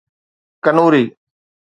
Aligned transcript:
Kanoori 0.63 1.03